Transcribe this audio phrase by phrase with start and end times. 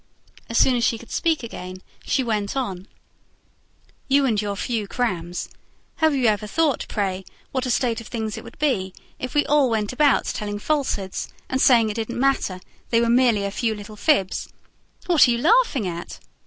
[0.49, 2.87] As soon as she could speak again, she went on:
[4.07, 5.47] "You and your few crams!
[5.97, 9.45] Have you ever thought, pray, what a state of things it would be, if we
[9.45, 12.59] all went about telling false hoods, and saying it didn't matter,
[12.89, 14.49] they were merely a few little fibs?
[15.05, 16.19] What are you laughing at?"